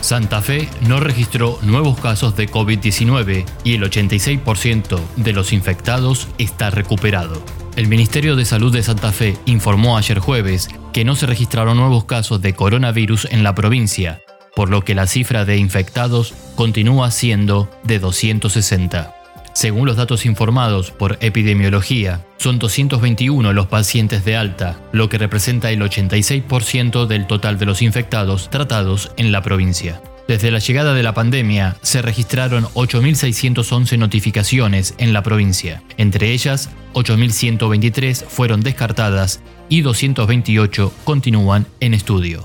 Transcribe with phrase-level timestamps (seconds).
[0.00, 6.70] Santa Fe no registró nuevos casos de COVID-19 y el 86% de los infectados está
[6.70, 7.42] recuperado.
[7.74, 12.06] El Ministerio de Salud de Santa Fe informó ayer jueves que no se registraron nuevos
[12.06, 14.22] casos de coronavirus en la provincia,
[14.54, 19.14] por lo que la cifra de infectados continúa siendo de 260.
[19.52, 25.70] Según los datos informados por epidemiología, son 221 los pacientes de alta, lo que representa
[25.70, 30.00] el 86% del total de los infectados tratados en la provincia.
[30.28, 35.82] Desde la llegada de la pandemia, se registraron 8.611 notificaciones en la provincia.
[35.98, 42.44] Entre ellas, 8.123 fueron descartadas y 228 continúan en estudio.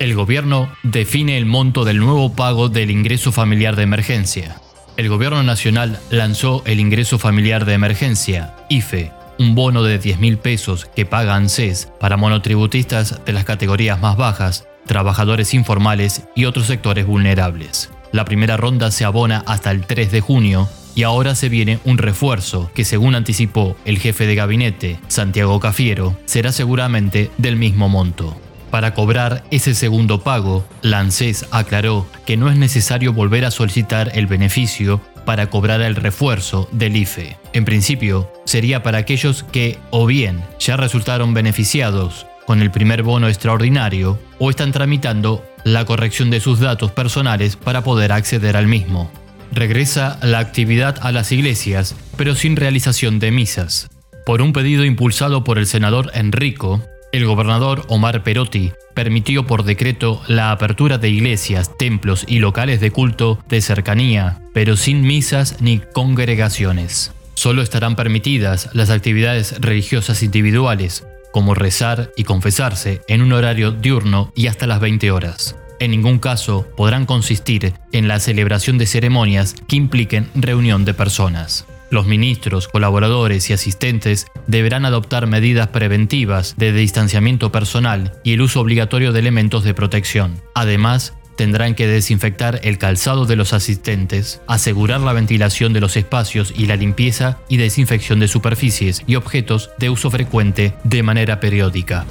[0.00, 4.60] El gobierno define el monto del nuevo pago del ingreso familiar de emergencia.
[4.96, 10.36] El gobierno nacional lanzó el ingreso familiar de emergencia, IFE, un bono de 10 mil
[10.36, 16.66] pesos que paga ANSES para monotributistas de las categorías más bajas trabajadores informales y otros
[16.66, 17.90] sectores vulnerables.
[18.10, 21.96] La primera ronda se abona hasta el 3 de junio y ahora se viene un
[21.96, 28.36] refuerzo que según anticipó el jefe de gabinete, Santiago Cafiero, será seguramente del mismo monto.
[28.72, 34.10] Para cobrar ese segundo pago, la ANSES aclaró que no es necesario volver a solicitar
[34.14, 37.36] el beneficio para cobrar el refuerzo del IFE.
[37.52, 43.28] En principio, sería para aquellos que o bien ya resultaron beneficiados con el primer bono
[43.28, 49.08] extraordinario o están tramitando la corrección de sus datos personales para poder acceder al mismo.
[49.52, 53.88] Regresa la actividad a las iglesias, pero sin realización de misas.
[54.26, 60.20] Por un pedido impulsado por el senador Enrico, el gobernador Omar Perotti permitió por decreto
[60.26, 65.78] la apertura de iglesias, templos y locales de culto de cercanía, pero sin misas ni
[65.78, 67.12] congregaciones.
[67.34, 74.32] Solo estarán permitidas las actividades religiosas individuales, como rezar y confesarse en un horario diurno
[74.34, 75.56] y hasta las 20 horas.
[75.80, 81.66] En ningún caso podrán consistir en la celebración de ceremonias que impliquen reunión de personas.
[81.90, 88.60] Los ministros, colaboradores y asistentes deberán adoptar medidas preventivas de distanciamiento personal y el uso
[88.60, 90.40] obligatorio de elementos de protección.
[90.54, 96.52] Además, tendrán que desinfectar el calzado de los asistentes, asegurar la ventilación de los espacios
[96.54, 102.04] y la limpieza y desinfección de superficies y objetos de uso frecuente de manera periódica.